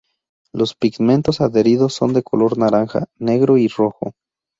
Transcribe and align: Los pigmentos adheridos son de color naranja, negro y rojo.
Los 0.51 0.73
pigmentos 0.73 1.41
adheridos 1.41 1.93
son 1.93 2.13
de 2.13 2.23
color 2.23 2.57
naranja, 2.57 3.05
negro 3.19 3.59
y 3.59 3.67
rojo. 3.67 4.13